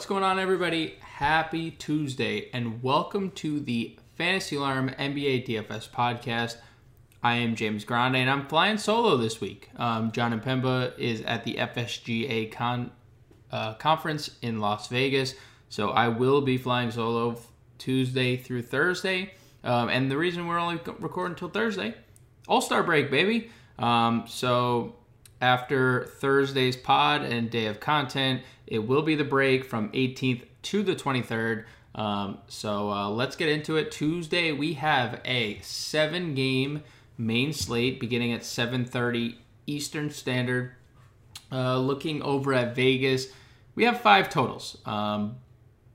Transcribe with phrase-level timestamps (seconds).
[0.00, 0.94] What's going on, everybody?
[1.00, 6.56] Happy Tuesday, and welcome to the Fantasy Alarm NBA DFS podcast.
[7.22, 9.68] I am James Grande, and I'm flying solo this week.
[9.76, 12.92] Um, John Impemba is at the FSGA con,
[13.52, 15.34] uh, conference in Las Vegas,
[15.68, 17.38] so I will be flying solo
[17.76, 19.34] Tuesday through Thursday.
[19.62, 21.94] Um, and the reason we're only recording until Thursday,
[22.48, 23.50] All Star break, baby.
[23.78, 24.94] Um, so
[25.40, 30.82] after Thursday's pod and day of content, it will be the break from 18th to
[30.82, 31.64] the 23rd.
[31.94, 33.90] Um, so uh, let's get into it.
[33.90, 36.82] Tuesday we have a seven-game
[37.18, 40.72] main slate beginning at 7:30 Eastern Standard.
[41.52, 43.28] Uh, looking over at Vegas,
[43.74, 44.78] we have five totals.
[44.86, 45.36] Um,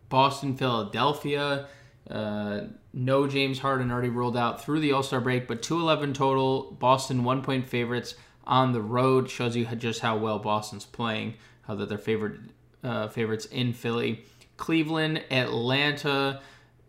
[0.10, 1.68] Boston, Philadelphia.
[2.10, 2.62] Uh,
[2.94, 6.72] no James Harden already rolled out through the All Star break, but 211 total.
[6.80, 8.16] Boston one point favorites
[8.48, 11.36] on the road shows you just how well Boston's playing.
[11.64, 12.40] How that their favorite
[12.84, 14.24] uh, favorites in Philly,
[14.58, 16.42] Cleveland, Atlanta.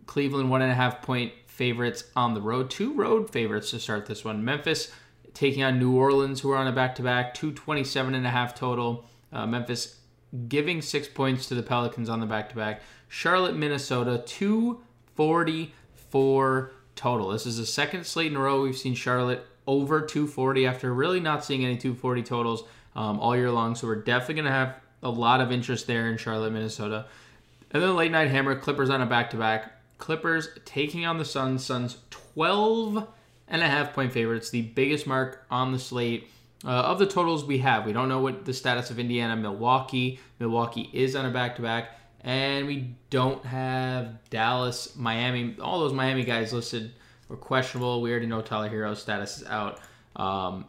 [0.06, 2.70] Cleveland one and a half point favorites on the road.
[2.70, 4.44] Two road favorites to start this one.
[4.44, 4.92] Memphis
[5.34, 7.34] taking on New Orleans, who are on a back to back.
[7.34, 9.04] 227 and a half total.
[9.32, 10.00] Uh, Memphis
[10.48, 12.82] giving six points to the Pelicans on the back to back.
[13.08, 17.28] Charlotte, Minnesota, 244 total.
[17.28, 21.20] This is the second slate in a row we've seen Charlotte over 240 after really
[21.20, 22.64] not seeing any 240 totals
[22.94, 23.74] um, all year long.
[23.74, 27.06] So we're definitely going to have a lot of interest there in Charlotte, Minnesota.
[27.70, 29.72] And then the late night hammer, Clippers on a back to back.
[29.98, 31.64] Clippers taking on the Suns.
[31.64, 33.06] Suns 12
[33.48, 36.28] and a half point favorites, the biggest mark on the slate.
[36.64, 40.18] Uh, of the totals we have, we don't know what the status of Indiana, Milwaukee.
[40.40, 41.90] Milwaukee is on a back to back.
[42.22, 45.56] And we don't have Dallas, Miami.
[45.60, 46.92] All those Miami guys listed
[47.28, 48.00] were questionable.
[48.00, 49.80] We already know Tyler Herro's status is out.
[50.14, 50.66] Um,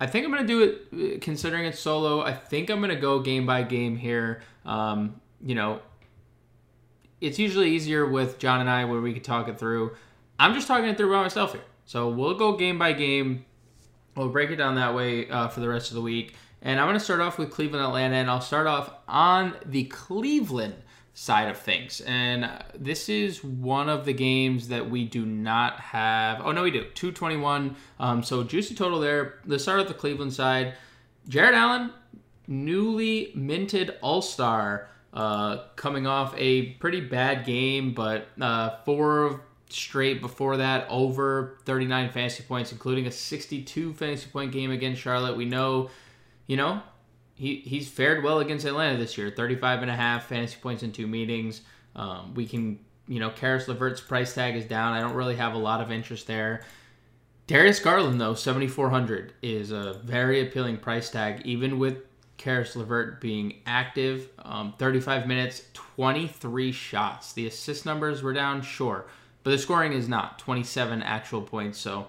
[0.00, 2.20] I think I'm going to do it considering it's solo.
[2.20, 4.42] I think I'm going to go game by game here.
[4.64, 5.80] Um, you know,
[7.20, 9.96] it's usually easier with John and I where we could talk it through.
[10.38, 11.62] I'm just talking it through by myself here.
[11.84, 13.44] So we'll go game by game.
[14.14, 16.34] We'll break it down that way uh, for the rest of the week.
[16.62, 19.84] And I'm going to start off with Cleveland, Atlanta, and I'll start off on the
[19.84, 20.74] Cleveland
[21.18, 22.00] side of things.
[22.02, 22.48] And
[22.78, 26.40] this is one of the games that we do not have.
[26.44, 26.84] Oh, no, we do.
[26.94, 27.74] 221.
[27.98, 29.40] Um, so juicy total there.
[29.44, 30.74] Let's start with the Cleveland side.
[31.28, 31.92] Jarrett Allen,
[32.46, 40.20] newly minted All Star, uh, coming off a pretty bad game, but uh, four straight
[40.20, 45.36] before that over 39 fantasy points, including a 62 fantasy point game against Charlotte.
[45.36, 45.90] We know,
[46.46, 46.80] you know,
[47.38, 49.30] he he's fared well against Atlanta this year.
[49.30, 51.62] 35 and a half fantasy points in two meetings.
[51.94, 54.92] Um, we can, you know, Caris LeVert's price tag is down.
[54.92, 56.64] I don't really have a lot of interest there.
[57.46, 62.02] Darius Garland, though, 7,400 is a very appealing price tag, even with
[62.36, 64.28] Caris LeVert being active.
[64.40, 67.32] Um, 35 minutes, 23 shots.
[67.32, 69.06] The assist numbers were down, sure,
[69.44, 71.78] but the scoring is not 27 actual points.
[71.78, 72.08] So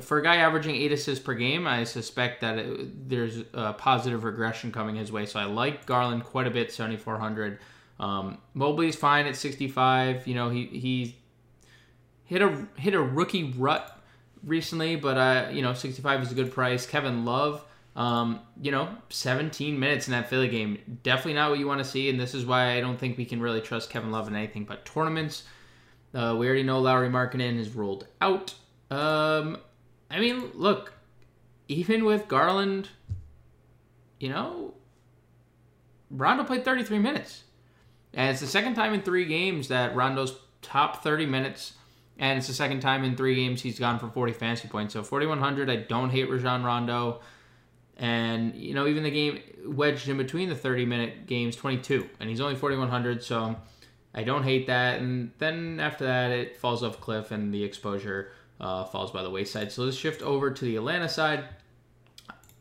[0.00, 4.24] for a guy averaging eight assists per game, I suspect that it, there's a positive
[4.24, 5.26] regression coming his way.
[5.26, 7.58] So I like Garland quite a bit, 7,400.
[8.00, 10.26] Um, Mobley's fine at 65.
[10.26, 11.16] You know, he he
[12.24, 13.98] hit a hit a rookie rut
[14.44, 16.86] recently, but uh, you know, 65 is a good price.
[16.86, 17.64] Kevin Love,
[17.96, 21.84] um, you know, 17 minutes in that Philly game, definitely not what you want to
[21.84, 24.36] see, and this is why I don't think we can really trust Kevin Love in
[24.36, 25.44] anything but tournaments.
[26.14, 28.54] Uh, we already know Lauri Markkanen is ruled out.
[28.90, 29.58] Um,
[30.10, 30.94] I mean, look,
[31.68, 32.88] even with Garland,
[34.18, 34.74] you know,
[36.10, 37.44] Rondo played 33 minutes.
[38.14, 41.74] And it's the second time in three games that Rondo's top 30 minutes.
[42.18, 44.94] And it's the second time in three games he's gone for 40 fantasy points.
[44.94, 47.20] So 4,100, I don't hate Rajon Rondo.
[47.96, 52.08] And, you know, even the game wedged in between the 30 minute games, 22.
[52.18, 53.22] And he's only 4,100.
[53.22, 53.56] So
[54.14, 55.00] I don't hate that.
[55.00, 59.30] And then after that, it falls off cliff and the exposure uh, falls by the
[59.30, 59.72] wayside.
[59.72, 61.44] So let's shift over to the Atlanta side.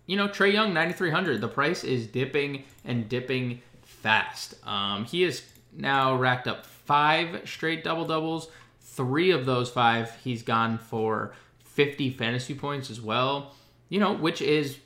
[0.05, 1.41] You know, Trae Young, 9,300.
[1.41, 4.55] The price is dipping and dipping fast.
[4.65, 8.49] Um, he has now racked up five straight double doubles.
[8.81, 13.53] Three of those five, he's gone for 50 fantasy points as well,
[13.89, 14.79] you know, which is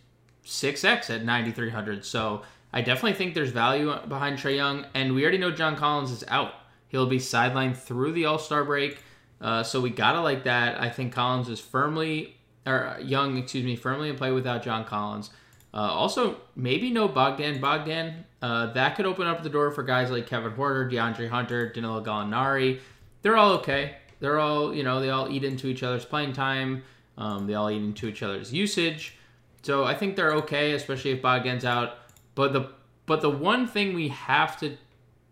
[0.46, 2.04] 6x at 9,300.
[2.04, 2.42] So
[2.74, 4.86] I definitely think there's value behind Trae Young.
[4.94, 6.54] And we already know John Collins is out.
[6.88, 9.00] He'll be sidelined through the All Star break.
[9.42, 10.80] Uh, so we gotta like that.
[10.80, 12.36] I think Collins is firmly,
[12.66, 15.32] or Young, excuse me, firmly in play without John Collins.
[15.74, 17.60] Uh, also, maybe no Bogdan.
[17.60, 21.72] Bogdan, uh, that could open up the door for guys like Kevin Huerter, DeAndre Hunter,
[21.72, 22.80] Danilo Gallinari.
[23.22, 23.96] They're all okay.
[24.20, 26.84] They're all, you know, they all eat into each other's playing time.
[27.18, 29.18] Um, they all eat into each other's usage.
[29.64, 31.98] So I think they're okay, especially if Bogdan's out.
[32.36, 32.70] But the
[33.06, 34.78] but the one thing we have to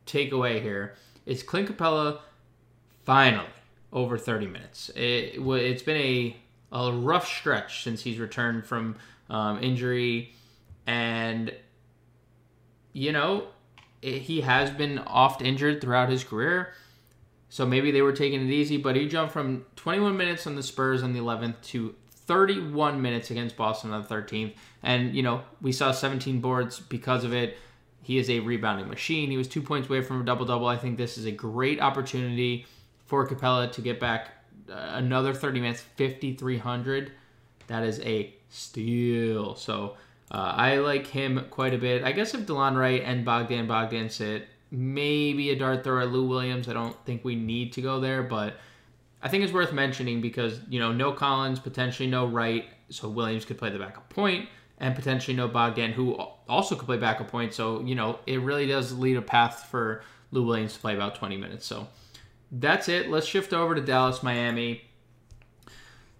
[0.05, 0.95] take away here
[1.25, 2.19] is Clint Capela
[3.05, 3.45] finally
[3.91, 4.89] over 30 minutes.
[4.95, 6.37] It, it's been a,
[6.71, 8.95] a rough stretch since he's returned from
[9.29, 10.33] um, injury,
[10.85, 11.53] and
[12.93, 13.47] you know
[14.01, 16.73] it, he has been oft injured throughout his career.
[17.49, 20.61] So maybe they were taking it easy, but he jumped from 21 minutes on the
[20.61, 24.53] Spurs on the 11th to 31 minutes against Boston on the 13th.
[24.83, 27.57] And, you know, we saw 17 boards because of it.
[28.03, 29.31] He is a rebounding machine.
[29.31, 30.67] He was two points away from a double double.
[30.67, 32.67] I think this is a great opportunity
[33.09, 34.29] for Capela to get back
[34.69, 37.11] uh, another 30 minutes, 5,300.
[37.65, 39.55] That is a steal.
[39.55, 39.97] So
[40.29, 42.03] uh, I like him quite a bit.
[42.03, 46.69] I guess if Delon Wright and Bogdan Bogdan sit, maybe a dart thrower Lou Williams.
[46.69, 48.57] I don't think we need to go there, but
[49.23, 53.43] I think it's worth mentioning because, you know, no Collins, potentially no Wright, so Williams
[53.43, 54.47] could play the backup point,
[54.77, 56.13] and potentially no Bogdan, who
[56.47, 57.55] also could play backup point.
[57.55, 61.15] So, you know, it really does lead a path for Lou Williams to play about
[61.15, 61.65] 20 minutes.
[61.65, 61.87] So
[62.51, 63.09] that's it.
[63.09, 64.81] Let's shift over to Dallas, Miami.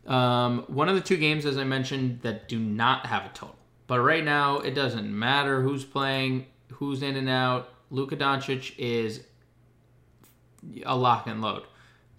[0.06, 3.56] Um, one of the two games, as I mentioned, that do not have a total.
[3.88, 7.70] But right now, it doesn't matter who's playing, who's in and out.
[7.90, 9.24] Luka Doncic is
[10.86, 11.64] a lock and load.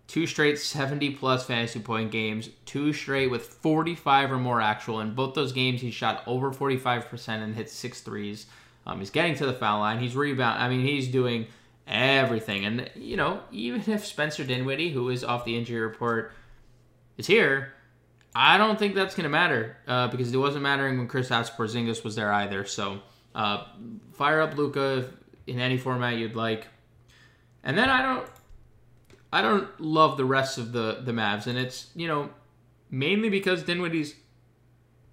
[0.08, 5.00] Two straight 70 plus fantasy point games, two straight with 45 or more actual.
[5.00, 8.46] In both those games, he shot over 45% and hit six threes.
[8.86, 10.00] Um, he's getting to the foul line.
[10.00, 10.60] He's rebound.
[10.60, 11.46] I mean, he's doing
[11.86, 12.64] everything.
[12.64, 16.32] And, you know, even if Spencer Dinwiddie, who is off the injury report,
[17.16, 17.74] is here,
[18.34, 22.04] I don't think that's going to matter uh, because it wasn't mattering when Chris Porzingis
[22.04, 22.64] was there either.
[22.64, 23.00] So
[23.34, 23.64] uh,
[24.12, 25.10] fire up Luka
[25.46, 26.68] in any format you'd like.
[27.62, 28.26] And then I don't,
[29.32, 32.30] I don't love the rest of the the Mavs, and it's you know
[32.90, 34.14] mainly because Dinwiddie's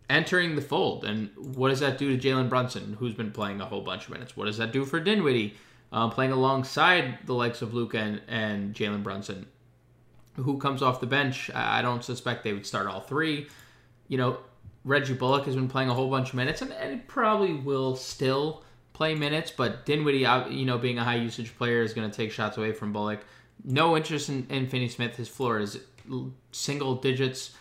[0.09, 3.65] entering the fold, and what does that do to Jalen Brunson, who's been playing a
[3.65, 4.35] whole bunch of minutes?
[4.35, 5.55] What does that do for Dinwiddie,
[5.91, 9.47] uh, playing alongside the likes of Luka and, and Jalen Brunson?
[10.37, 11.49] who comes off the bench.
[11.53, 13.47] I don't suspect they would start all three.
[14.07, 14.37] You know,
[14.83, 18.63] Reggie Bullock has been playing a whole bunch of minutes and, and probably will still
[18.93, 22.15] play minutes, but Dinwiddie, uh, you know, being a high usage player, is going to
[22.15, 23.19] take shots away from Bullock.
[23.63, 25.15] No interest in, in Finney Smith.
[25.15, 25.79] His floor is
[26.51, 27.55] single digits.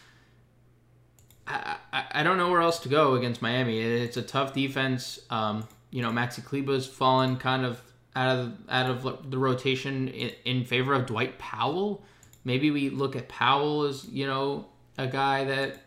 [1.46, 3.80] I, I, I, don't know where else to go against Miami.
[3.80, 5.20] It's a tough defense.
[5.30, 7.80] Um, you know, Maxi Kleber's fallen kind of
[8.16, 12.02] out of out of the rotation in, favor of Dwight Powell
[12.46, 14.66] Maybe we look at Powell as, you know,
[14.96, 15.80] a guy that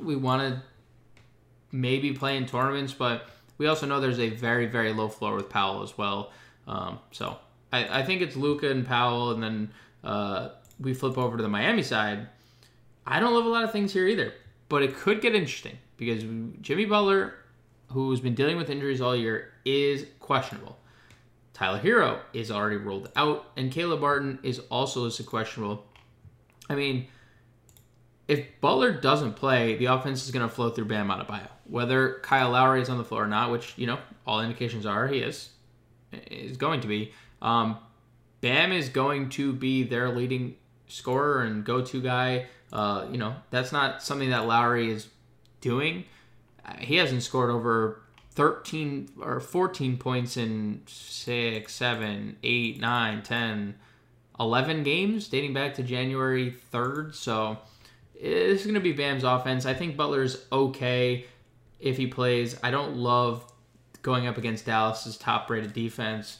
[0.00, 0.62] we want to
[1.72, 3.26] maybe play in tournaments, but
[3.58, 6.30] we also know there's a very, very low floor with Powell as well.
[6.68, 7.38] Um, so
[7.72, 9.72] I, I, think it's Luka and Powell, and then
[10.04, 12.28] uh, we flip over to the Miami side.
[13.04, 14.32] I don't love a lot of things here either,
[14.68, 16.22] but it could get interesting because
[16.60, 17.34] Jimmy Butler,
[17.88, 20.78] who's been dealing with injuries all year, is questionable.
[21.54, 25.84] Tyler Herro is already ruled out, and Caleb Martin is also listed questionable.
[26.68, 27.08] I mean,
[28.28, 31.48] if Butler doesn't play, the offense is going to flow through Bam Adebayo.
[31.64, 35.06] Whether Kyle Lowry is on the floor or not, which you know all indications are
[35.08, 35.50] he is,
[36.30, 37.12] is going to be.
[37.40, 37.78] Um,
[38.40, 40.56] Bam is going to be their leading
[40.88, 42.46] scorer and go-to guy.
[42.72, 45.08] Uh, you know that's not something that Lowry is
[45.60, 46.04] doing.
[46.78, 48.01] He hasn't scored over
[48.34, 53.74] 13 or 14 points in 6, 7, 8, 9, 10,
[54.40, 57.14] 11 games dating back to January 3rd.
[57.14, 57.58] So
[58.14, 59.66] this is going to be Bam's offense.
[59.66, 61.26] I think Butler's okay
[61.78, 62.58] if he plays.
[62.62, 63.44] I don't love
[64.00, 66.38] going up against Dallas's top rated defense.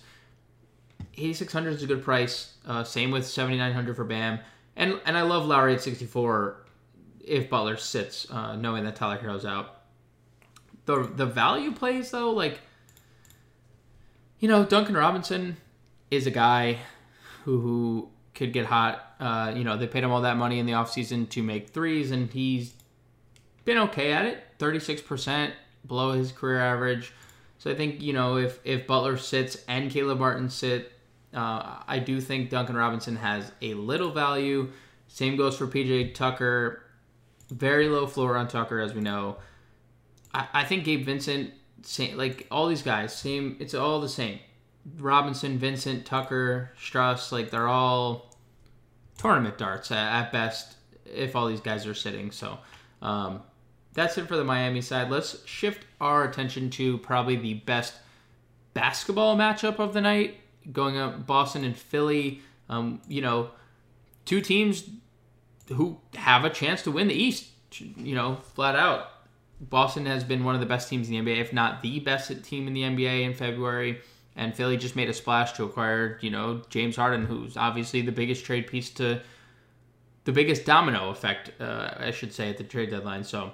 [1.15, 2.55] 8600 is a good price.
[2.67, 4.39] Uh, same with 7900 for Bam.
[4.77, 6.65] And and I love Lowry at 64
[7.21, 9.82] if Butler sits, uh, knowing that Tyler Herro's out
[10.85, 12.61] the the value plays though, like
[14.43, 15.57] you know, Duncan Robinson
[16.11, 16.79] is a guy
[17.45, 19.15] who, who could get hot.
[19.21, 22.11] Uh, you know, they paid him all that money in the offseason to make threes,
[22.11, 22.75] and he's
[23.65, 24.43] been okay at it.
[24.59, 25.53] 36%
[25.87, 27.13] below his career average.
[27.59, 30.91] So I think, you know, if, if Butler sits and Caleb Martin sit,
[31.33, 34.71] uh, I do think Duncan Robinson has a little value.
[35.07, 36.83] Same goes for PJ Tucker.
[37.49, 39.37] Very low floor on Tucker, as we know.
[40.35, 43.57] I, I think Gabe Vincent, same, like all these guys, same.
[43.61, 44.39] It's all the same.
[44.99, 48.35] Robinson, Vincent, Tucker, Strus, like they're all
[49.19, 50.77] tournament darts at, at best.
[51.05, 52.59] If all these guys are sitting, so
[53.03, 53.43] um,
[53.93, 55.11] that's it for the Miami side.
[55.11, 57.95] Let's shift our attention to probably the best
[58.75, 60.37] basketball matchup of the night,
[60.73, 62.41] going up Boston and Philly.
[62.69, 63.51] Um, you know,
[64.25, 64.89] two teams
[65.69, 67.49] who have a chance to win the East.
[67.79, 69.09] You know, flat out.
[69.63, 72.45] Boston has been one of the best teams in the NBA, if not the best
[72.45, 74.01] team in the NBA in February.
[74.35, 78.13] and Philly just made a splash to acquire, you know, James Harden, who's obviously the
[78.13, 79.21] biggest trade piece to
[80.25, 83.25] the biggest domino effect, uh, I should say, at the trade deadline.
[83.25, 83.53] So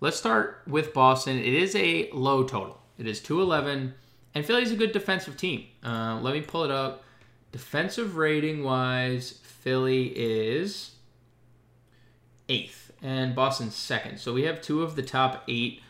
[0.00, 1.38] let's start with Boston.
[1.38, 2.80] It is a low total.
[2.98, 3.94] It is 211,
[4.34, 5.66] and Philly's a good defensive team.
[5.84, 7.04] Uh, let me pull it up.
[7.52, 10.92] Defensive rating wise, Philly is
[12.48, 14.18] eighth, and Boston second.
[14.18, 15.82] So we have two of the top eight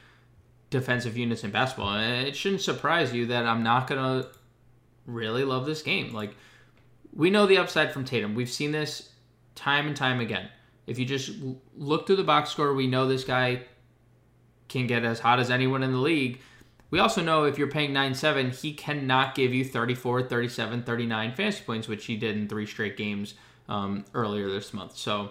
[0.70, 1.94] defensive units in basketball.
[1.94, 4.28] And it shouldn't surprise you that I'm not going to
[5.06, 6.12] really love this game.
[6.12, 6.34] Like,
[7.14, 8.34] we know the upside from Tatum.
[8.34, 9.10] We've seen this
[9.54, 10.48] time and time again.
[10.86, 11.32] If you just
[11.76, 13.62] look through the box score, we know this guy
[14.68, 16.40] can get as hot as anyone in the league.
[16.90, 21.34] We also know if you're paying 9 7, he cannot give you 34, 37, 39
[21.34, 23.34] fantasy points, which he did in three straight games
[23.68, 24.96] um, earlier this month.
[24.96, 25.30] So,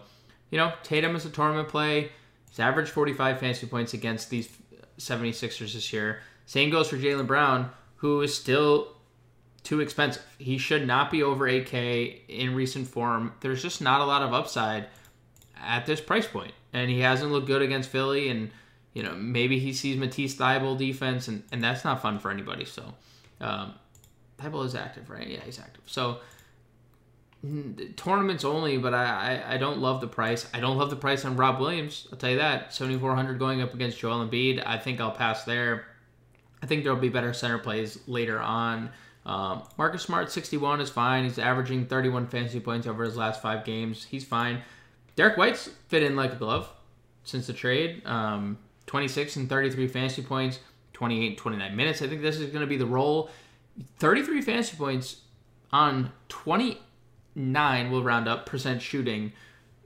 [0.50, 2.12] you know, Tatum is a tournament play.
[2.50, 4.50] He's averaged 45 fantasy points against these
[4.98, 6.22] 76ers this year.
[6.46, 8.96] Same goes for Jaylen Brown, who is still
[9.63, 10.24] too expensive.
[10.38, 13.34] He should not be over 8K in recent form.
[13.42, 14.88] There's just not a lot of upside
[15.62, 16.54] at this price point.
[16.74, 18.30] And he hasn't looked good against Philly.
[18.30, 18.51] And,
[18.94, 22.66] you know, maybe he sees Matisse Thybulle defense, and, and that's not fun for anybody.
[22.66, 22.94] So,
[23.42, 23.74] um,
[24.39, 25.27] Thybulle is active, right?
[25.27, 25.84] Yeah, he's active.
[25.86, 26.20] So,
[27.96, 30.48] tournaments only, but I, I, I don't love the price.
[30.54, 32.08] I don't love the price on Rob Williams.
[32.12, 32.74] I'll tell you that.
[32.74, 34.63] 7400 going up against Joel Embiid.
[34.66, 35.86] I think I'll pass there.
[36.62, 38.89] I think there'll be better center plays later on.
[39.25, 41.25] Um, Marcus Smart 61 is fine.
[41.25, 44.06] He's averaging 31 fantasy points over his last five games.
[44.06, 44.62] He's fine.
[45.16, 46.70] Derrick White's fit in like a glove
[47.24, 48.01] since the trade.
[48.06, 50.60] Um, 26 and 33 fantasy points,
[50.94, 52.01] 28 29 minutes.
[52.01, 53.30] I think this is going to be the role.
[54.00, 55.22] 33 fantasy points
[55.72, 56.80] on 20
[57.38, 59.32] nine will round up percent shooting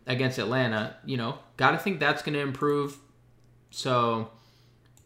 [0.07, 0.95] against Atlanta.
[1.05, 2.97] You know, got to think that's going to improve.
[3.69, 4.31] So,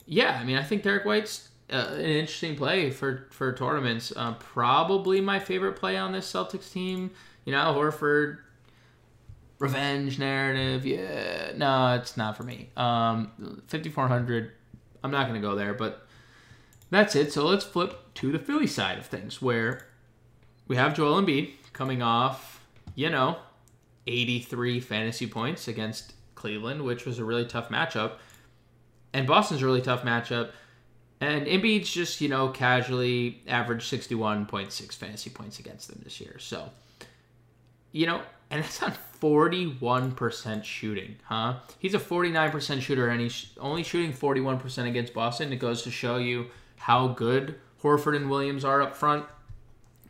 [0.06, 4.14] yeah, I mean, I think Derrick White's uh, an interesting play for for tournaments.
[4.16, 7.12] Uh, probably my favorite play on this Celtics team.
[7.44, 8.38] You know, Horford
[9.60, 10.86] revenge narrative.
[10.86, 12.70] Yeah, no, it's not for me.
[12.78, 14.52] Um, 5400.
[15.04, 16.08] I'm not going to go there, but
[16.90, 17.32] that's it.
[17.32, 19.86] So let's flip to the Philly side of things, where
[20.68, 22.64] we have Joel Embiid coming off,
[22.96, 23.38] you know,
[24.08, 28.14] 83 fantasy points against Cleveland, which was a really tough matchup.
[29.14, 30.52] And Boston's a really tough matchup.
[31.22, 36.38] And Embiid's just, you know, casually averaged 61.6 fantasy points against them this year.
[36.40, 36.70] So,
[37.92, 41.56] you know, and that's on 41% shooting, huh?
[41.80, 45.54] He's a 49% shooter and he's only shooting 41% against Boston.
[45.54, 49.26] It goes to show you how good Horford and Williams are up front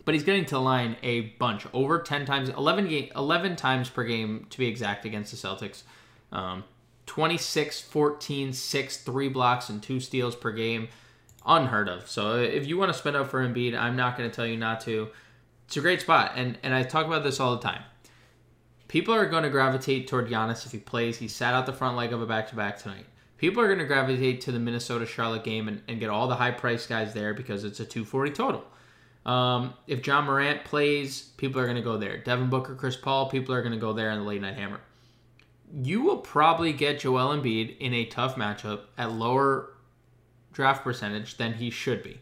[0.05, 3.89] but he's getting to the line a bunch, over 10 times, 11, game, 11 times
[3.89, 5.83] per game to be exact against the Celtics.
[6.31, 6.63] Um,
[7.07, 10.87] 26, 14, 6, 3 blocks, and 2 steals per game.
[11.45, 12.09] Unheard of.
[12.09, 14.57] So if you want to spend up for Embiid, I'm not going to tell you
[14.57, 15.09] not to.
[15.67, 16.33] It's a great spot.
[16.35, 17.83] And, and I talk about this all the time.
[18.87, 21.17] People are going to gravitate toward Giannis if he plays.
[21.17, 23.05] He sat out the front leg of a back to back tonight.
[23.37, 26.35] People are going to gravitate to the Minnesota Charlotte game and, and get all the
[26.35, 28.63] high price guys there because it's a 240 total.
[29.25, 32.17] Um, if Ja Morant plays, people are going to go there.
[32.17, 34.79] Devin Booker, Chris Paul, people are going to go there in the late night hammer.
[35.73, 39.73] You will probably get Joel Embiid in a tough matchup at lower
[40.53, 42.19] draft percentage than he should be.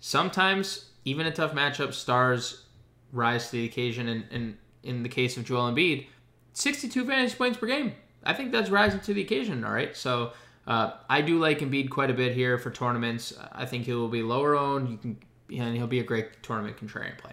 [0.00, 2.64] Sometimes, even in tough matchups, stars
[3.12, 4.08] rise to the occasion.
[4.08, 6.06] And, and in the case of Joel Embiid,
[6.54, 7.92] 62 fantasy points per game.
[8.24, 9.96] I think that's rising to the occasion, all right?
[9.96, 10.32] So
[10.66, 13.32] uh, I do like Embiid quite a bit here for tournaments.
[13.52, 14.88] I think he will be lower owned.
[14.88, 15.18] You can
[15.56, 17.32] and he'll be a great tournament contrarian play.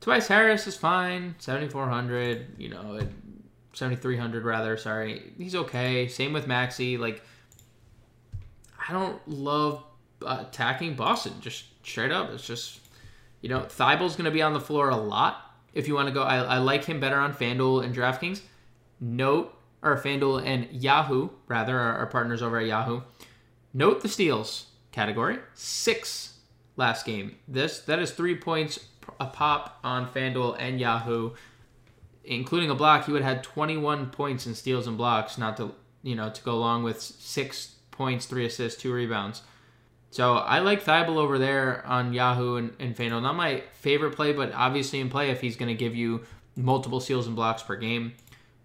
[0.00, 3.00] Tobias Harris is fine, 7,400, you know,
[3.74, 5.32] 7,300 rather, sorry.
[5.36, 6.08] He's okay.
[6.08, 6.96] Same with Maxey.
[6.96, 7.22] Like,
[8.88, 9.84] I don't love
[10.24, 12.30] uh, attacking Boston, just straight up.
[12.30, 12.80] It's just,
[13.42, 15.54] you know, Thybulle's going to be on the floor a lot.
[15.74, 18.40] If you want to go, I, I like him better on FanDuel and DraftKings.
[19.00, 23.02] Note, or FanDuel and Yahoo, rather, our, our partners over at Yahoo.
[23.72, 25.38] Note the steals category.
[25.54, 26.34] Six
[26.76, 27.36] last game.
[27.48, 28.80] This that is three points
[29.18, 31.32] a pop on FanDuel and Yahoo,
[32.24, 33.06] including a block.
[33.06, 36.42] He would have had 21 points in steals and blocks, not to you know to
[36.42, 39.42] go along with six points, three assists, two rebounds.
[40.12, 43.22] So I like Thybulle over there on Yahoo and, and FanDuel.
[43.22, 46.24] Not my favorite play, but obviously in play if he's going to give you
[46.56, 48.14] multiple steals and blocks per game.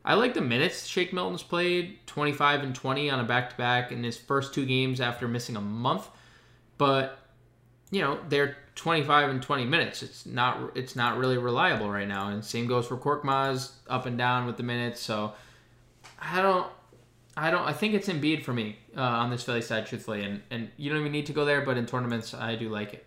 [0.03, 4.17] I like the minutes Shake Milton's played, 25 and 20 on a back-to-back in his
[4.17, 6.07] first two games after missing a month.
[6.77, 7.19] But
[7.91, 10.03] you know they're 25 and 20 minutes.
[10.03, 12.29] It's not it's not really reliable right now.
[12.29, 15.01] And same goes for Korkmaz, up and down with the minutes.
[15.01, 15.33] So
[16.19, 16.67] I don't
[17.37, 20.23] I don't I think it's Embiid for me uh, on this Philly side, truthfully.
[20.23, 22.93] And and you don't even need to go there, but in tournaments I do like
[22.93, 23.05] it.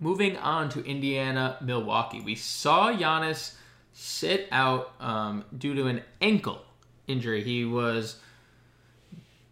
[0.00, 2.20] Moving on to Indiana, Milwaukee.
[2.20, 3.54] We saw Giannis
[3.92, 6.62] sit out um, due to an ankle
[7.08, 7.42] injury.
[7.42, 8.20] He was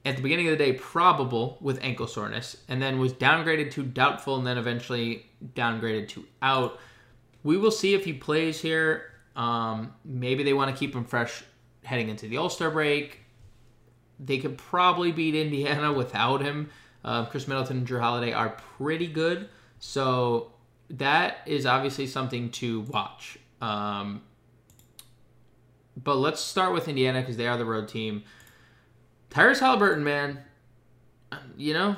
[0.06, 3.82] at the beginning of the day probable with ankle soreness and then was downgraded to
[3.82, 6.78] doubtful and then eventually downgraded to out.
[7.42, 9.10] We will see if he plays here.
[9.34, 11.42] Um, maybe they want to keep him fresh
[11.82, 13.18] heading into the All Star break.
[14.20, 16.70] They could probably beat Indiana without him.
[17.04, 19.48] Uh, Khris Middleton and Jrue Holiday are pretty good.
[19.80, 20.52] So
[20.88, 23.38] that is obviously something to watch.
[23.60, 24.22] Um,
[25.96, 28.22] but let's start with Indiana because they are the road team.
[29.30, 30.38] Tyrese Haliburton, man,
[31.56, 31.96] you know,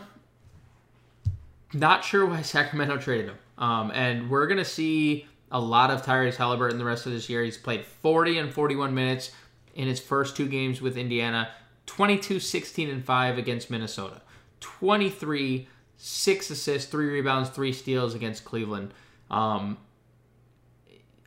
[1.73, 3.39] not sure why Sacramento traded him.
[3.59, 7.29] Um, and we're going to see a lot of Tyrese Haliburton the rest of this
[7.29, 7.43] year.
[7.43, 9.33] He's played 40 and 41 minutes
[9.75, 11.51] in his first two games with Indiana
[11.87, 14.21] 22, 16, and 5 against Minnesota,
[14.61, 15.67] 23,
[15.97, 18.93] 6 assists, 3 rebounds, 3 steals against Cleveland.
[19.31, 19.79] Um,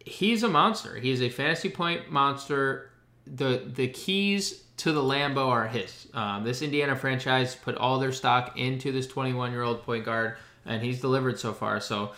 [0.05, 0.97] he's a monster.
[0.97, 2.91] He's a fantasy point monster.
[3.25, 6.07] The the keys to the Lambo are his.
[6.15, 10.37] Um, this Indiana franchise put all their stock into this 21 year old point guard,
[10.65, 11.79] and he's delivered so far.
[11.79, 12.13] So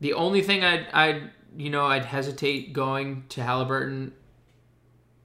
[0.00, 4.12] the only thing I'd, I'd you know I'd hesitate going to Haliburton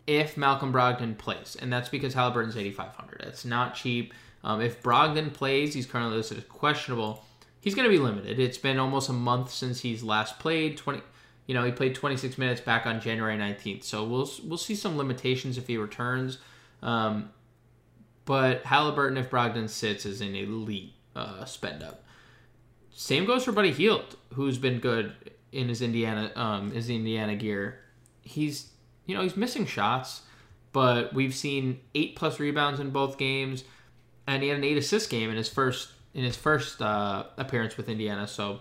[0.07, 3.21] if Malcolm Brogdon plays, and that's because Haliburton's 8,500.
[3.21, 4.13] It's not cheap.
[4.43, 7.23] Um, if Brogdon plays, he's currently listed as questionable.
[7.61, 8.39] He's going to be limited.
[8.39, 10.75] It's been almost a month since he's last played.
[10.77, 11.01] 20
[11.49, 14.99] you know, he played 26 minutes back on January 19th, so we'll we'll see some
[14.99, 16.37] limitations if he returns.
[16.83, 17.31] Um,
[18.25, 22.03] but Haliburton, if Brogdon sits, is an elite uh, spend up.
[22.91, 25.11] Same goes for Buddy Hield, who's been good
[25.51, 27.79] in his Indiana um, his Indiana gear.
[28.21, 28.69] He's
[29.07, 30.21] you know he's missing shots,
[30.71, 33.63] but we've seen eight plus rebounds in both games,
[34.27, 37.75] and he had an eight assist game in his first in his first uh, appearance
[37.75, 38.27] with Indiana.
[38.27, 38.59] So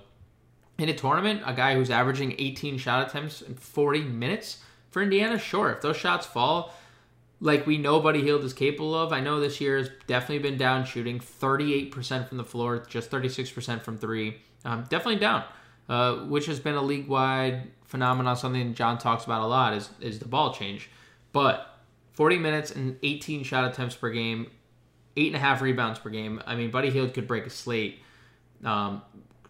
[0.79, 5.39] in a tournament, a guy who's averaging 18 shot attempts in 40 minutes for Indiana,
[5.39, 6.73] sure, if those shots fall,
[7.41, 9.13] like we know Buddy Hield is capable of.
[9.13, 13.83] I know this year has definitely been down shooting 38% from the floor, just 36%
[13.83, 14.39] from three.
[14.65, 15.45] Um, definitely down,
[15.89, 19.91] uh, which has been a league wide phenomenon, something John talks about a lot is,
[20.01, 20.91] is the ball change.
[21.33, 21.79] But
[22.13, 24.51] 40 minutes and 18 shot attempts per game,
[25.17, 26.43] eight and a half rebounds per game.
[26.47, 28.01] I mean, Buddy Hield could break a slate.
[28.65, 29.03] Um,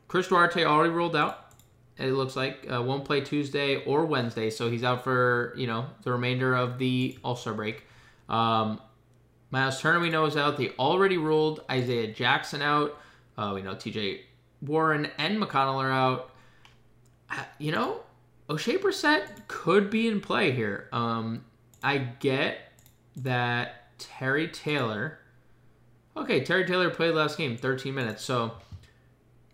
[0.08, 1.52] Chris Duarte already ruled out.
[1.98, 5.86] It looks like uh, won't play Tuesday or Wednesday, so he's out for you know
[6.02, 7.84] the remainder of the All Star break.
[8.28, 8.80] Um,
[9.50, 10.56] Miles Turner we know is out.
[10.56, 12.98] They already ruled Isaiah Jackson out.
[13.36, 14.22] Uh, we know T.J.
[14.60, 16.30] Warren and McConnell are out.
[17.30, 18.00] Uh, you know,
[18.48, 20.88] Oshae Brissett could be in play here.
[20.92, 21.44] Um,
[21.82, 22.58] I get
[23.16, 25.18] that Terry Taylor.
[26.16, 28.24] Okay, Terry Taylor played last game, 13 minutes.
[28.24, 28.54] So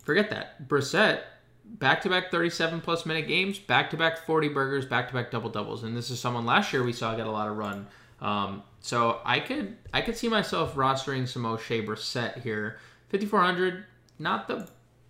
[0.04, 0.68] forget that.
[0.68, 1.22] Brissett,
[1.64, 5.30] back to back 37 plus minute games, back to back 40 burgers, back to back
[5.30, 5.82] double doubles.
[5.82, 7.86] And this is someone last year we saw get a lot of run.
[8.20, 12.78] Um, so I could I could see myself rostering some Oshae Brissett here.
[13.10, 13.84] 5400,
[14.18, 14.68] not the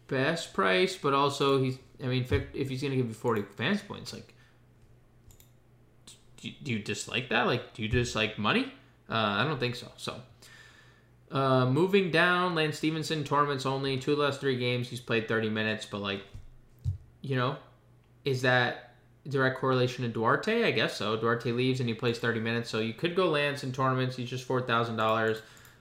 [0.08, 4.12] best price, but also he's I mean if he's gonna give you 40 fantasy points,
[4.12, 4.34] like
[6.36, 7.46] do you, do you dislike that?
[7.46, 8.72] Like do you dislike money?
[9.08, 9.92] Uh, I don't think so.
[9.96, 10.20] So
[11.30, 15.86] uh, moving down, Lance Stephenson, tournaments only, two last three games, he's played 30 minutes,
[15.86, 16.22] but like,
[17.22, 17.56] you know,
[18.24, 18.94] is that
[19.28, 20.64] direct correlation to Duarte?
[20.64, 21.16] I guess so.
[21.16, 24.16] Duarte leaves and he plays 30 minutes, so you could go Lance in tournaments.
[24.16, 25.40] He's just $4,000.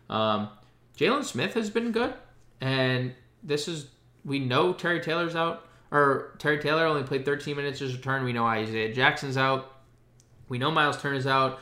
[0.10, 0.50] Um,
[0.98, 2.14] Jalen Smith has been good,
[2.62, 3.88] and this is,
[4.24, 8.24] we know Terry Taylor's out, or Terry Taylor only played 13 minutes his return.
[8.24, 9.72] We know Isaiah Jackson's out.
[10.50, 11.60] We know Miles Turner's out.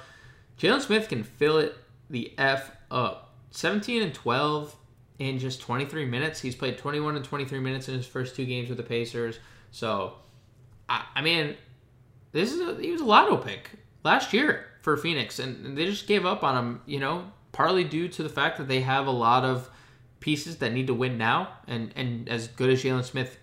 [0.57, 1.75] Jalen Smith can fill it
[2.09, 3.30] the F up.
[3.51, 4.75] 17 and 12
[5.19, 6.41] in just 23 minutes.
[6.41, 9.39] He's played 21 and 23 minutes in his first two games with the Pacers.
[9.71, 10.15] So,
[10.89, 11.55] I, I mean,
[12.31, 13.71] this is a, he was a lotto pick
[14.03, 16.81] last year for Phoenix, and, they just gave up on him.
[16.85, 19.69] You know, partly due to the fact that they have a lot of
[20.19, 23.37] pieces that need to win now, and and as good as Jalen Smith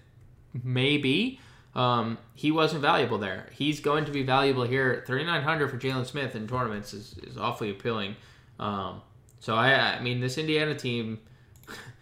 [0.64, 1.40] may be.
[1.74, 3.50] Um, he wasn't valuable there.
[3.52, 5.04] He's going to be valuable here.
[5.06, 8.16] 3,900 for Jalen Smith in tournaments is, is awfully appealing.
[8.58, 9.02] Um,
[9.40, 11.20] so I, I mean, this Indiana team,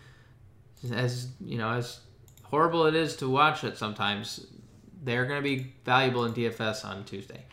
[0.92, 2.01] as you know, as
[2.44, 4.46] horrible it is to watch it sometimes,
[5.03, 7.44] they're going to be valuable in DFS on Tuesday.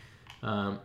[0.42, 0.80] Um,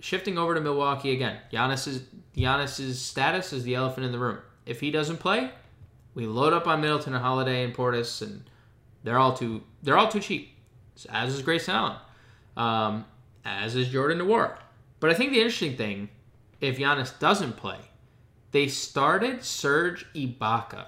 [0.00, 2.02] shifting over to Milwaukee again, Giannis's
[2.36, 4.38] Giannis's status is the elephant in the room.
[4.66, 5.50] If he doesn't play,
[6.14, 8.48] we load up on Middleton and Holiday and Portis, and
[9.02, 10.50] they're all too they're all too cheap.
[11.10, 11.96] As is Grayson Allen,
[12.56, 13.04] um,
[13.44, 14.56] as is Jordan Nwora.
[15.00, 16.08] But I think the interesting thing,
[16.60, 17.78] if Giannis doesn't play,
[18.54, 20.84] they started Serge Ibaka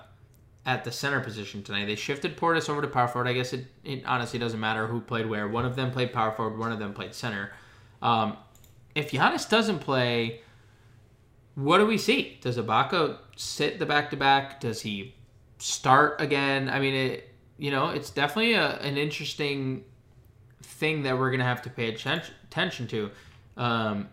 [0.64, 1.86] at the center position tonight.
[1.86, 3.26] They shifted Portis over to power forward.
[3.26, 5.48] I guess it, it honestly doesn't matter who played where.
[5.48, 7.50] One of them played power forward, one of them played center.
[8.00, 8.36] Um,
[8.94, 10.42] if Giannis doesn't play,
[11.56, 12.38] what do we see?
[12.40, 14.60] Does Ibaka sit the back to back?
[14.60, 15.16] Does he
[15.58, 16.70] start again?
[16.70, 19.82] I mean, it you know, it's definitely a, an interesting
[20.62, 23.10] thing that we're gonna have to pay attention to.
[23.56, 24.08] Um,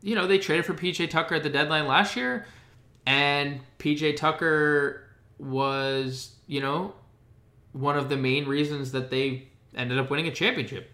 [0.00, 2.46] you know, they traded for PJ Tucker at the deadline last year,
[3.06, 5.08] and PJ Tucker
[5.38, 6.94] was, you know,
[7.72, 10.90] one of the main reasons that they ended up winning a championship.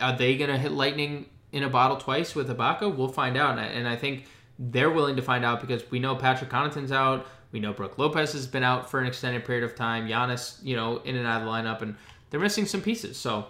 [0.00, 2.94] Are they going to hit lightning in a bottle twice with Ibaka?
[2.94, 3.58] We'll find out.
[3.58, 4.26] And I think
[4.58, 7.26] they're willing to find out because we know Patrick Connaughton's out.
[7.52, 10.06] We know Brook Lopez has been out for an extended period of time.
[10.06, 11.96] Giannis, you know, in and out of the lineup, and
[12.30, 13.16] they're missing some pieces.
[13.16, 13.46] So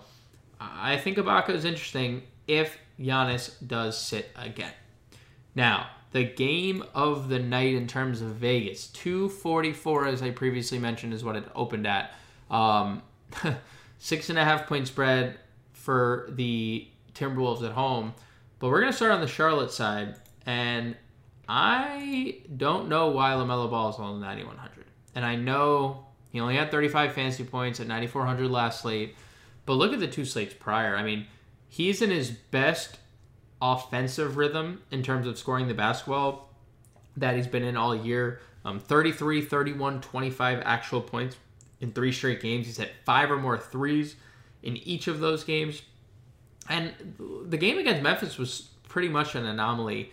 [0.58, 4.72] I think Ibaka is interesting if Giannis does sit again.
[5.54, 11.12] Now, the game of the night in terms of Vegas, 244, as I previously mentioned,
[11.14, 12.12] is what it opened at.
[12.50, 13.02] Um,
[13.98, 15.38] six and a half point spread
[15.72, 18.14] for the Timberwolves at home.
[18.58, 20.16] But we're going to start on the Charlotte side.
[20.46, 20.96] And
[21.48, 24.84] I don't know why LaMelo Ball is only 9,100.
[25.14, 29.14] And I know he only had 35 fantasy points at 9,400 last slate.
[29.64, 30.96] But look at the two slates prior.
[30.96, 31.26] I mean,
[31.68, 32.98] he's in his best
[33.62, 36.50] offensive rhythm in terms of scoring the basketball
[37.16, 38.40] that he's been in all year.
[38.64, 41.36] Um, 33, 31, 25 actual points
[41.80, 42.66] in three straight games.
[42.66, 44.16] He's hit five or more threes
[44.62, 45.82] in each of those games.
[46.68, 46.92] And
[47.46, 50.12] the game against Memphis was pretty much an anomaly.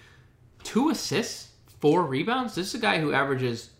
[0.63, 2.55] Two assists, four rebounds.
[2.55, 3.71] This is a guy who averages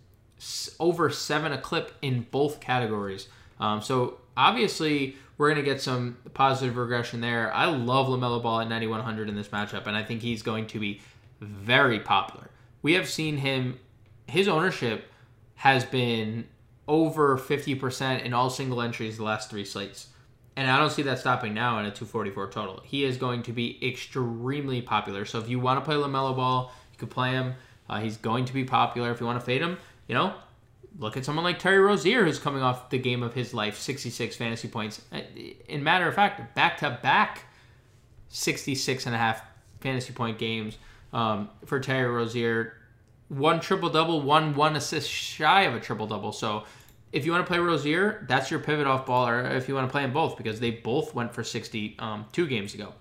[0.79, 3.27] over seven a clip in both categories.
[3.59, 7.53] Um, so obviously, we're going to get some positive regression there.
[7.53, 10.79] I love LaMelo Ball at 9,100 in this matchup, and I think he's going to
[10.79, 11.01] be
[11.39, 12.49] very popular.
[12.81, 13.79] We have seen him,
[14.27, 15.11] his ownership
[15.55, 16.47] has been
[16.87, 20.07] over 50% in all single entries the last three slates.
[20.55, 22.81] And I don't see that stopping now in a 244 total.
[22.83, 25.23] He is going to be extremely popular.
[25.25, 27.53] So if you want to play LaMelo Ball, you could play him.
[27.87, 29.11] Uh, he's going to be popular.
[29.11, 30.33] If you want to fade him, you know,
[30.97, 34.35] look at someone like Terry Rozier, who's coming off the game of his life, 66
[34.35, 35.01] fantasy points.
[35.11, 35.21] Uh,
[35.67, 37.45] in matter of fact, back to back
[38.29, 39.41] 66 and a half
[39.79, 40.77] fantasy point games
[41.13, 42.73] um, for Terry Rozier.
[43.29, 46.31] One triple double, one one assist shy of a triple double.
[46.31, 46.63] So
[47.11, 49.87] if you want to play Rozier, that's your pivot off ball, or if you want
[49.87, 52.93] to play them both, because they both went for 60 um, two games ago.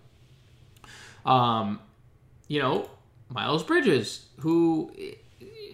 [1.24, 1.80] Um,
[2.48, 2.88] you know,
[3.28, 4.92] Miles Bridges, who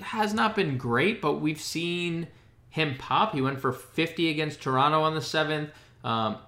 [0.00, 2.28] has not been great, but we've seen
[2.70, 3.34] him pop.
[3.34, 5.70] He went for 50 against Toronto on the 7th.
[6.04, 6.38] Um,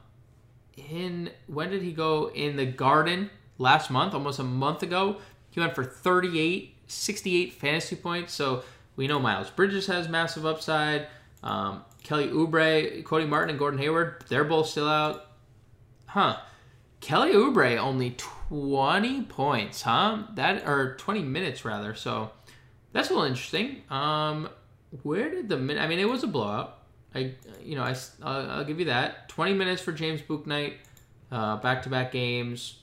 [0.76, 5.18] in when did he go in the Garden last month, almost a month ago?
[5.50, 8.32] He went for 38, 68 fantasy points.
[8.32, 8.64] So
[8.96, 11.06] we know Miles Bridges has massive upside.
[11.42, 15.26] Um, Kelly Oubre, Cody Martin, and Gordon Hayward, they're both still out.
[16.06, 16.38] Huh.
[17.00, 18.16] Kelly Oubre only
[18.48, 20.24] 20 points, huh?
[20.34, 21.94] That or 20 minutes rather.
[21.94, 22.30] So
[22.94, 23.82] that's a little interesting.
[23.90, 24.48] Um,
[25.02, 25.82] where did the minute?
[25.82, 26.78] I mean, it was a blowout.
[27.12, 29.28] I, you know, I, uh, I'll give you that.
[29.28, 30.74] 20 minutes for James Bouknight,
[31.30, 32.78] uh, back-to-back games.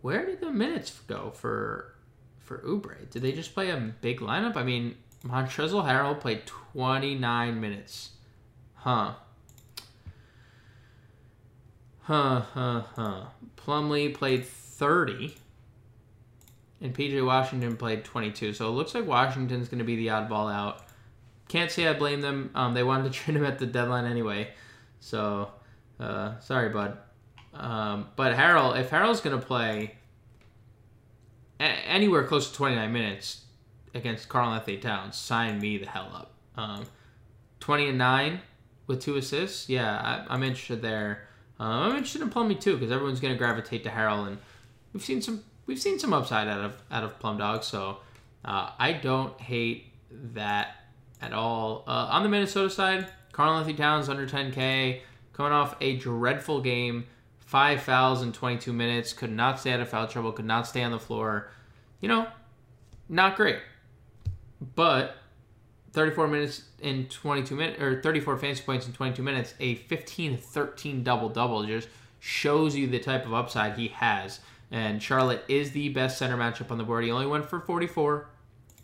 [0.00, 1.94] Where did the minutes go for
[2.40, 3.08] for Oubre?
[3.10, 4.56] Did they just play a big lineup?
[4.56, 4.96] I mean,
[5.26, 8.10] Montrezl Harrell played 29 minutes.
[8.74, 9.14] Huh.
[12.00, 13.24] Huh, huh, huh.
[13.56, 15.36] Plumlee played 30
[16.84, 18.52] and PJ Washington played 22.
[18.52, 20.82] So it looks like Washington's going to be the oddball out.
[21.48, 22.50] Can't say I blame them.
[22.54, 24.50] Um, they wanted to trade him at the deadline anyway.
[25.00, 25.50] So
[25.98, 26.98] uh, sorry, bud.
[27.54, 29.94] Um, but Harrell, if Harrell's going to play
[31.58, 33.44] a- anywhere close to 29 minutes
[33.94, 36.32] against Karl-Anthony Towns, sign me the hell up.
[36.56, 36.84] Um,
[37.60, 38.40] 20 and 9
[38.86, 39.70] with two assists.
[39.70, 41.28] Yeah, I, am interested there.
[41.58, 44.36] Um, I'm interested in Plumlee too because everyone's going to gravitate to Harrell, and
[44.92, 47.98] we've seen some we've seen some upside out of out of Plum Dog, so
[48.44, 50.76] uh, I don't hate that
[51.20, 51.84] at all.
[51.86, 55.00] Uh, on the Minnesota side, Karl-Anthony Towns under 10K,
[55.32, 57.06] coming off a dreadful game,
[57.40, 60.82] five fouls in 22 minutes, could not stay out of foul trouble, could not stay
[60.82, 61.50] on the floor.
[62.00, 62.28] You know,
[63.08, 63.58] not great,
[64.74, 65.16] but
[65.92, 71.28] 34 minutes in 22 minutes or 34 fantasy points in 22 minutes, a 15-13 double
[71.28, 71.88] double just
[72.20, 74.40] shows you the type of upside he has.
[74.70, 77.04] And Charlotte is the best center matchup on the board.
[77.04, 78.26] He only went for 44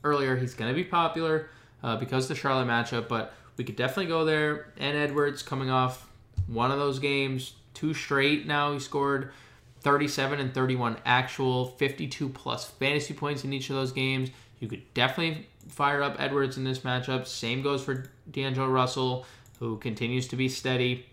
[0.05, 0.37] earlier.
[0.37, 1.49] He's going to be popular
[1.83, 4.73] uh, because the Charlotte matchup, but we could definitely go there.
[4.79, 6.09] And Edwards coming off
[6.47, 8.73] one of those games, two straight now.
[8.73, 9.33] He scored
[9.81, 14.31] 37 and 31 actual, 52 plus fantasy points in each of those games.
[14.59, 17.27] You could definitely fire up Edwards in this matchup.
[17.27, 19.27] Same goes for D'Angelo Russell,
[19.59, 21.07] who continues to be steady.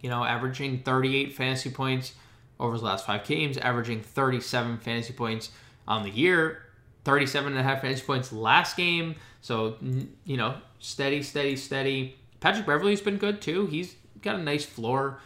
[0.00, 2.12] You know, averaging 38 fantasy points
[2.60, 5.50] over his last five games, averaging 37 fantasy points
[5.86, 6.62] on the year,
[7.04, 9.16] 37 and a half fantasy points last game.
[9.40, 9.76] So,
[10.24, 12.16] you know, steady, steady, steady.
[12.40, 13.66] Patrick Beverley's been good too.
[13.66, 15.20] He's got a nice floor.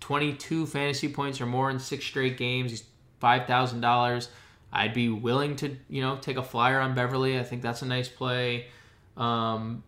[0.00, 2.70] 22 fantasy points or more in six straight games.
[2.70, 2.84] He's
[3.20, 4.28] $5,000.
[4.72, 7.38] I'd be willing to, you know, take a flyer on Beverley.
[7.38, 8.66] I think that's a nice play.
[9.16, 9.82] Um,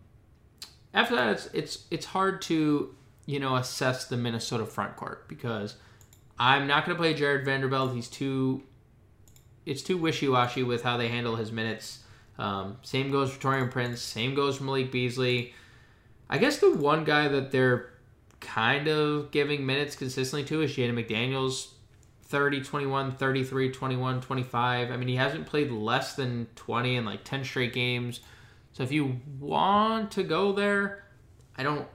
[0.93, 2.93] after that, it's it's it's hard to,
[3.25, 5.75] you know, assess the Minnesota front court because
[6.43, 7.93] I'm not going to play Jarred Vanderbilt.
[7.93, 8.63] He's too,
[9.63, 11.99] it's too wishy washy with how they handle his minutes.
[12.39, 14.01] Um, same goes for Taurean Prince.
[14.01, 15.53] Same goes for Malik Beasley.
[16.31, 17.91] I guess the one guy that they're
[18.39, 21.73] kind of giving minutes consistently to is Jaden McDaniels.
[22.23, 24.89] 30, 21, 33, 21, 25.
[24.89, 28.21] I mean, he hasn't played less than 20 in like 10 straight games.
[28.73, 31.03] So if you want to go there,
[31.55, 31.87] I don't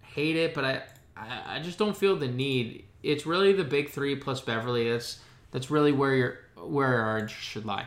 [0.00, 0.82] hate it, but I,
[1.16, 2.86] I, I just don't feel the need.
[3.02, 4.90] It's really the big three plus Beverley.
[4.90, 7.86] That's that's really where your where our interest should lie.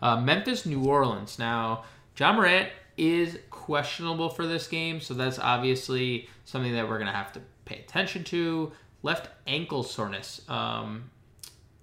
[0.00, 1.38] Uh, Memphis, New Orleans.
[1.38, 1.84] Now,
[2.16, 7.32] Ja Morant is questionable for this game, so that's obviously something that we're gonna have
[7.32, 8.72] to pay attention to.
[9.02, 10.48] Left ankle soreness.
[10.48, 11.10] Um,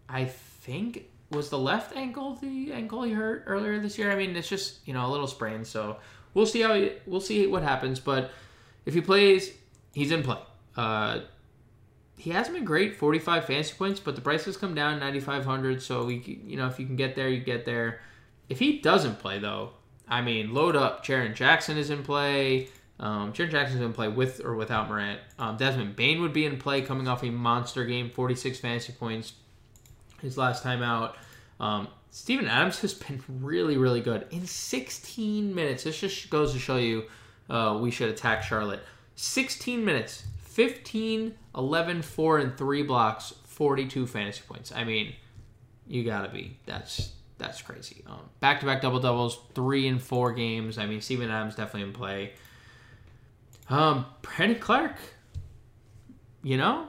[0.08, 4.12] I think was the left ankle the ankle he hurt earlier this year.
[4.12, 5.98] I mean, it's just you know a little sprain, so
[6.34, 8.00] we'll see how he, we'll see what happens.
[8.00, 8.32] But
[8.86, 9.52] if he plays,
[9.94, 10.40] he's in play.
[10.76, 11.22] Uh,
[12.20, 15.82] he hasn't been great, 45 fantasy points, but the price has come down 9,500.
[15.82, 18.02] So we, you know, if you can get there, you get there.
[18.50, 19.72] If he doesn't play though,
[20.08, 21.06] I mean, load up.
[21.06, 22.68] Jaren Jackson is in play.
[23.00, 25.22] Um, Jaren Jackson's going to play with or without Morant.
[25.38, 29.34] Um, Desmond Bane would be in play coming off a monster game, 46 fantasy points
[30.22, 31.16] his last time out.
[31.60, 35.84] Um, Steven Adams has been really, really good in 16 minutes.
[35.84, 37.06] This just goes to show you
[37.50, 38.82] uh, we should attack Charlotte.
[39.16, 40.24] 16 minutes,
[40.60, 44.74] 15, 11, 4, and 3 blocks, 42 fantasy points.
[44.76, 45.16] I mean,
[45.88, 46.58] you gotta be.
[46.66, 48.04] That's that's crazy.
[48.42, 50.78] Back to back double doubles, three and four games.
[50.78, 52.34] I mean, Steven Adams definitely in play.
[53.70, 54.98] Um, Brandon Clarke,
[56.44, 56.88] you know,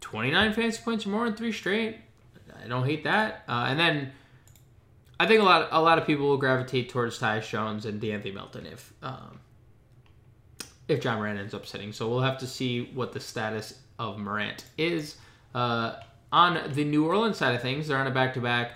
[0.00, 1.98] 29 fantasy points or more in three straight.
[2.64, 3.44] I don't hate that.
[3.46, 4.12] Uh, and then
[5.20, 8.32] I think a lot a lot of people will gravitate towards Tyus Jones and De'Anthony
[8.32, 9.40] Melton if um,
[10.88, 11.92] if Ja Morant ends up sitting.
[11.92, 15.16] So we'll have to see what the status of Morant is.
[15.54, 15.94] Uh,
[16.32, 18.72] on the New Orleans side of things, they're on a back to back.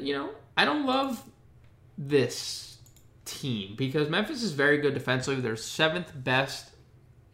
[0.00, 1.22] You know, I don't love
[1.98, 2.78] this
[3.24, 5.40] team because Memphis is very good defensively.
[5.40, 6.70] They're seventh best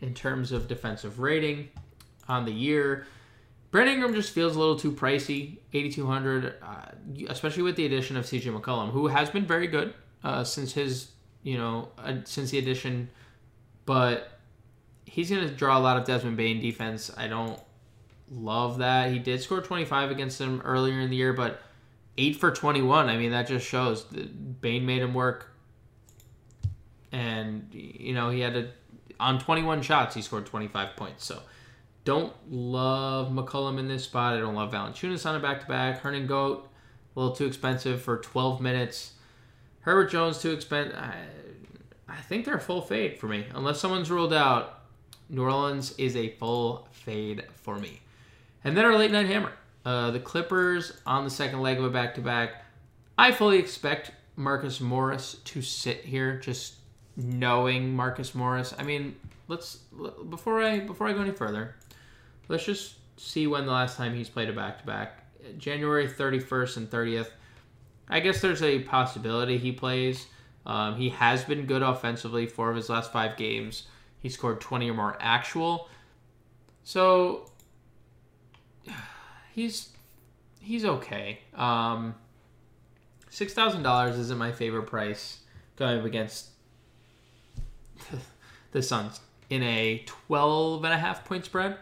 [0.00, 1.68] in terms of defensive rating
[2.28, 3.06] on the year.
[3.70, 6.74] Brandon Ingram just feels a little too pricey, 8200 uh,
[7.28, 11.10] especially with the addition of CJ McCollum, who has been very good uh, since his,
[11.46, 11.90] you know,
[12.24, 13.09] since the addition,
[13.85, 14.40] but
[15.04, 17.09] he's going to draw a lot of Desmond Bane defense.
[17.16, 17.61] I don't
[18.28, 19.12] love that.
[19.12, 21.62] He did score 25 against him earlier in the year, but
[22.18, 23.09] 8 for 21.
[23.09, 25.52] I mean, that just shows that Bane made him work.
[27.12, 28.68] And, you know, he had to,
[29.20, 31.24] on 21 shots, he scored 25 points.
[31.24, 31.40] So,
[32.04, 34.35] don't love McCollum in this spot.
[34.35, 36.00] I don't love Valanciunas on a back to back.
[36.00, 36.68] Hernan-Goat,
[37.14, 39.12] a little too expensive for 12 minutes.
[39.87, 40.99] Herbert Jones, too expensive.
[40.99, 41.14] I,
[42.07, 43.46] I think they're a full fade for me.
[43.55, 44.81] Unless someone's ruled out,
[45.31, 48.01] New Orleans is a full fade for me.
[48.62, 49.53] And then our late night hammer.
[49.85, 52.64] Uh, the Clippers on the second leg of a back to back.
[53.16, 56.75] I fully expect Marcus Morris to sit here, just
[57.16, 58.75] knowing Marcus Morris.
[58.77, 59.16] I mean,
[59.49, 59.77] let's
[60.29, 61.77] before I before I go any further,
[62.49, 65.25] Let's just see when the last time he's played a back to back.
[65.59, 67.31] January 31st and 30th.
[68.09, 70.27] I guess there's a possibility he plays.
[70.64, 72.47] Um, he has been good offensively.
[72.47, 73.85] Four of his last five games,
[74.21, 75.88] he scored 20 or more actual.
[76.85, 77.51] So
[79.53, 79.90] he's
[80.61, 81.40] he's okay.
[81.55, 82.14] Um,
[83.37, 85.40] Six thousand dollars isn't my favorite price
[85.77, 86.47] going up against
[88.73, 91.77] the Suns in a 12 and a half point spread.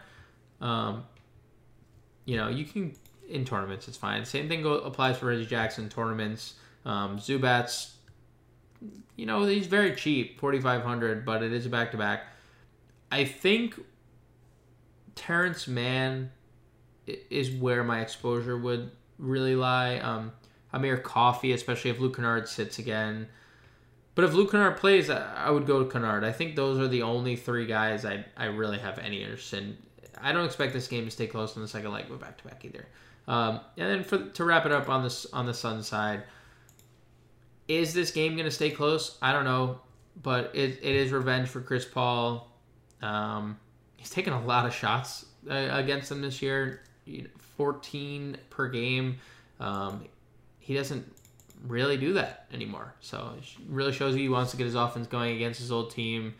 [0.59, 1.05] Um,
[2.25, 2.93] you know, you can
[3.29, 4.25] in tournaments, it's fine.
[4.25, 6.55] Same thing go, applies for Reggie Jackson tournaments.
[6.85, 7.91] Um, Zubac,
[9.15, 12.23] you know, he's very cheap, forty five hundred, but it is a back to back.
[13.11, 13.79] I think
[15.15, 16.31] Terance Mann
[17.07, 19.97] is where my exposure would really lie.
[19.97, 20.31] Um,
[20.73, 23.27] Amir Coffey, especially if Luke Kennard sits again.
[24.15, 26.23] But if Luke Kennard plays, I would go to Kennard.
[26.23, 29.77] I think those are the only three guys I, I really have any interest in.
[30.21, 32.43] I don't expect this game to stay close in the second leg, go back to
[32.45, 32.87] back either.
[33.27, 36.23] Um, and then for to wrap it up on this on the Sun side,
[37.67, 39.17] Is this game going to stay close?
[39.21, 39.79] I don't know,
[40.21, 42.51] but it, it is revenge for Chris Paul.
[43.01, 43.57] Um,
[43.97, 46.81] he's taken a lot of shots uh, against them this year,
[47.57, 49.17] 14 per game.
[49.59, 50.05] Um,
[50.59, 51.11] he doesn't
[51.67, 52.93] really do that anymore.
[52.99, 56.35] So it really shows he wants to get his offense going against his old team.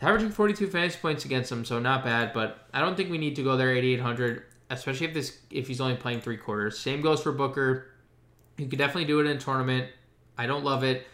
[0.00, 2.32] Averaging 42 fantasy points against them, so not bad.
[2.32, 4.42] But I don't think we need to go there 8,800,
[4.74, 6.78] especially if this if he's only playing three quarters.
[6.78, 7.88] Same goes for Booker.
[8.58, 9.88] You could definitely do it in a tournament.
[10.36, 11.06] I don't love it.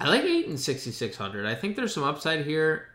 [0.00, 1.46] I like eight and 6,600.
[1.46, 2.88] I think there's some upside here.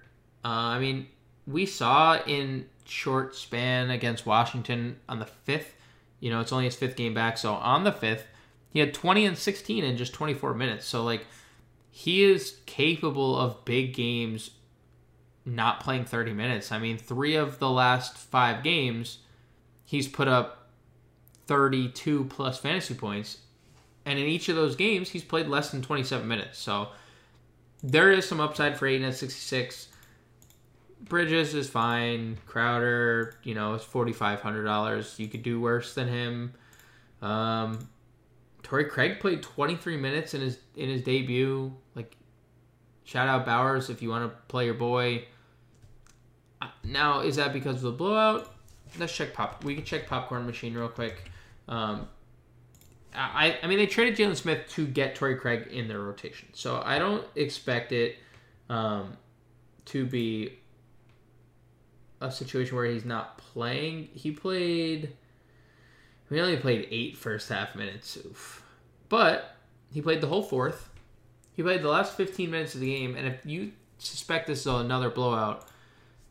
[0.43, 1.07] Uh, I mean,
[1.47, 5.75] we saw in short span against Washington on the fifth.
[6.19, 8.25] You know, it's only his fifth game back, so on the fifth
[8.69, 10.85] he had 20 and 16 in just 24 minutes.
[10.85, 11.25] So, like,
[11.89, 14.51] he is capable of big games
[15.45, 16.71] not playing 30 minutes.
[16.71, 19.19] I mean, three of the last five games,
[19.89, 20.69] he's put up
[21.47, 23.39] 32 plus fantasy points.
[24.05, 26.59] And in each of those games, he's played less than 27 minutes.
[26.59, 26.89] So,
[27.81, 29.87] there is some upside for Ayton at 66.
[31.01, 32.37] Bridges is fine.
[32.45, 35.17] Crowder, you know, it's $4,500.
[35.17, 36.53] You could do worse than him.
[37.23, 37.89] Um,
[38.61, 41.73] Torrey Craig played 23 minutes in his in his debut.
[41.95, 42.15] Like,
[43.05, 45.25] shout out Bowers if you want to play your boy.
[46.61, 48.53] Uh, now, is that because of the blowout?
[48.97, 49.63] Let's check pop.
[49.63, 51.29] We can check popcorn machine real quick.
[51.67, 52.07] Um,
[53.13, 56.81] I I mean they traded Jalen Smith to get Torrey Craig in their rotation, so
[56.83, 58.17] I don't expect it
[58.69, 59.17] um,
[59.85, 60.59] to be
[62.21, 64.09] a situation where he's not playing.
[64.13, 65.13] He played.
[66.29, 68.17] We only played eight first half minutes.
[68.17, 68.63] Oof.
[69.07, 69.55] But
[69.91, 70.89] he played the whole fourth.
[71.55, 73.15] He played the last 15 minutes of the game.
[73.15, 75.67] And if you suspect this is another blowout,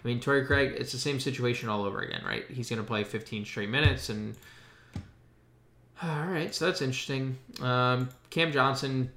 [0.02, 2.44] I mean, Torrey Craig, it's the same situation all over again, right?
[2.48, 4.08] He's going to play 15 straight minutes.
[4.10, 4.36] And
[6.02, 7.36] all right, so that's interesting.
[7.60, 9.10] Um, Cam Johnson,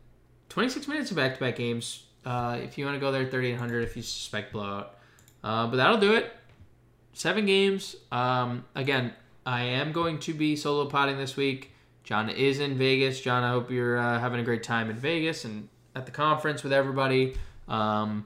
[0.50, 2.04] 26 minutes of back to back games.
[2.26, 4.98] Uh, if you want to go there, 3,800 if you suspect blowout.
[5.44, 6.32] Uh, but that'll do it.
[7.14, 7.96] Seven games.
[8.12, 9.14] Um, again,
[9.46, 11.72] I am going to be solo potting this week.
[12.04, 13.22] John is in Vegas.
[13.22, 16.64] John, I hope you're uh, having a great time in Vegas and at the conference
[16.64, 17.36] with everybody.
[17.68, 18.26] Um,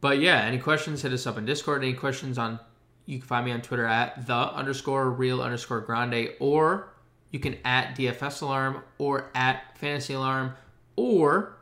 [0.00, 1.82] but yeah, any questions, hit us up in Discord.
[1.82, 2.60] Any questions on,
[3.06, 6.88] you can find me on Twitter at the underscore real underscore grande, or
[7.30, 10.54] you can at DFS alarm or at fantasy alarm
[10.96, 11.56] or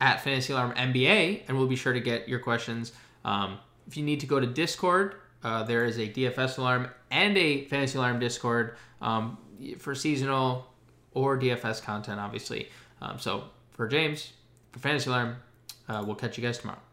[0.00, 2.92] at fantasy alarm NBA, and we'll be sure to get your questions.
[3.24, 7.36] Um, if you need to go to Discord, uh, there is a DFS alarm and
[7.36, 9.38] a fantasy alarm Discord um,
[9.78, 10.66] for seasonal
[11.12, 12.68] or DFS content, obviously.
[13.00, 14.32] Um, so for James,
[14.72, 15.36] for fantasy alarm,
[15.88, 16.87] uh, we'll catch you guys tomorrow.